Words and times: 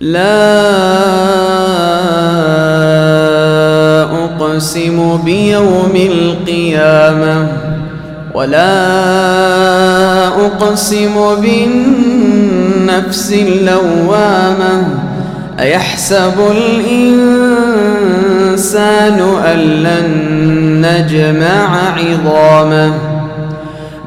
لا 0.00 0.40
أقسم 4.24 5.16
بيوم 5.24 5.92
القيامة 5.96 7.48
ولا 8.34 8.88
أقسم 10.28 11.34
بالنفس 11.40 13.32
اللوامة 13.32 14.88
أيحسب 15.60 16.34
الإنسان 16.50 17.70
أن 19.44 19.58
لن 19.58 20.30
نجمع 20.86 21.92
عظامه 21.96 22.92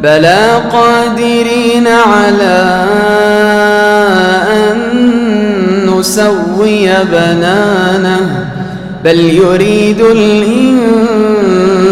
بلى 0.03 0.61
قادرين 0.71 1.87
على 1.87 2.85
نسوي 6.03 6.85
بنانه 7.11 8.45
بل 9.03 9.19
يريد 9.19 10.01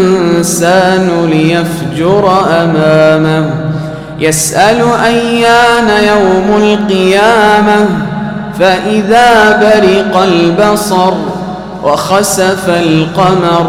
الإنسان 0.00 1.10
ليفجر 1.30 2.24
أمامه. 2.50 3.50
يسأل 4.18 4.80
أيان 5.04 6.04
يوم 6.04 6.62
القيامة 6.62 7.88
فإذا 8.58 9.56
برق 9.60 10.22
البصر 10.22 11.14
وخسف 11.82 12.68
القمر 12.68 13.66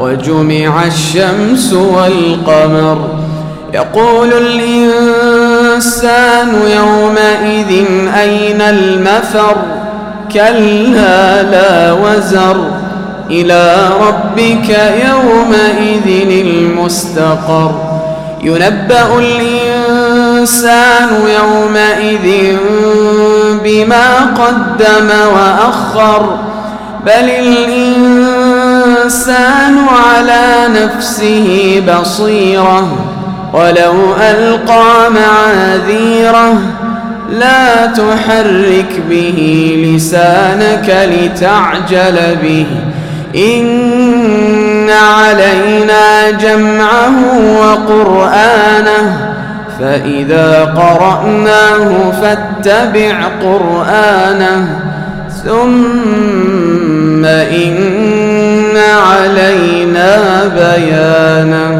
وجمع 0.00 0.84
الشمس 0.84 1.72
والقمر. 1.72 3.08
يقول 3.74 4.32
الإنسان 5.76 6.48
يومئذ 6.76 7.84
أين 8.20 8.60
المفر؟ 8.60 9.56
كلا 10.32 11.42
لا 11.42 11.92
وزر. 11.92 12.56
إلى 13.30 13.88
ربك 14.00 14.78
يومئذ 15.08 16.30
المستقر. 16.30 17.70
ينبأ 18.42 19.18
الإنسان 19.18 21.08
يومئذ 21.40 22.56
بما 23.64 24.16
قدم 24.20 25.10
وأخر. 25.34 26.38
بل 27.06 27.30
الإنسان 27.30 28.26
على 29.88 30.68
نفسه 30.68 31.82
بصيرة. 31.88 33.15
ولو 33.52 34.14
ألقى 34.30 35.10
معاذيره 35.10 36.58
لا 37.30 37.86
تحرك 37.86 39.02
به 39.10 39.38
لسانك 39.86 41.08
لتعجل 41.12 42.36
به. 42.42 42.66
إن 43.36 44.90
علينا 44.90 46.30
جمعه 46.30 47.14
وقرآنه 47.60 49.32
فإذا 49.80 50.64
قرأناه 50.64 52.12
فاتبع 52.22 53.14
قرآنه. 53.42 54.80
ثم 55.44 57.24
إن 57.24 58.76
علينا 58.76 60.14
بيانه. 60.56 61.75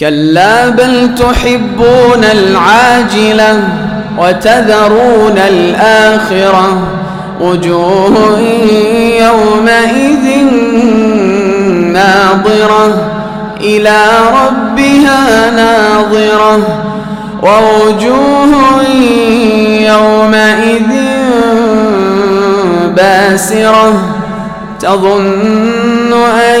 كلا 0.00 0.68
بل 0.68 1.14
تحبون 1.14 2.24
العاجلة 2.24 3.68
وتذرون 4.18 5.38
الآخرة 5.38 6.78
وجوه 7.40 8.38
يومئذ 9.20 10.44
ناظرة 11.92 13.10
إلى 13.60 14.06
ربها 14.44 15.50
ناظرة 15.50 16.58
ووجوه 17.42 18.82
يومئذ 19.80 20.90
باسرة 22.96 23.94
تظن 24.80 26.12
أن 26.12 26.60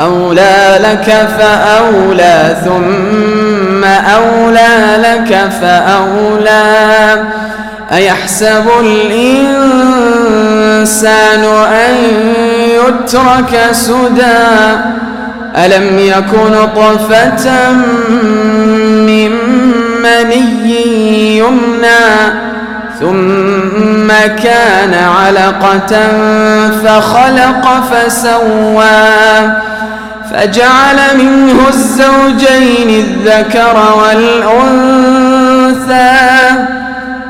أولى 0.00 0.78
لك 0.80 1.28
فأولى 1.38 2.56
ثم 2.64 3.84
أولى 3.84 4.96
لك 4.98 5.50
فأولى. 5.62 7.22
أيحسب 7.92 8.64
الإنسان 8.80 9.44
أن 11.64 11.94
يترك 12.58 13.68
سدى؟ 13.72 14.42
ألم 15.56 15.98
يكن 15.98 16.68
طفة 16.76 17.72
من 19.06 19.32
مني 20.02 21.38
يمنى؟ 21.38 22.32
ثم 23.00 24.08
كان 24.42 24.94
علقة 24.94 25.92
فخلق 26.84 27.64
فسوى 27.92 29.12
فجعل 30.32 30.98
منه 31.18 31.68
الزوجين 31.68 32.88
الذكر 32.88 33.76
والأنثى. 33.98 35.42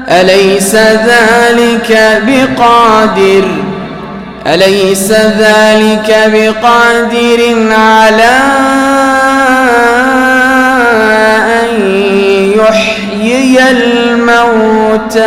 أليس 0.08 0.74
ذلك 0.74 1.90
بقادر؟ 2.26 3.44
أليس 4.46 5.12
ذلك 5.12 6.08
بقادر 6.26 7.40
على 7.72 8.38
أن 11.62 11.69
يحيي 12.58 13.70
الموتى؟ 13.70 15.22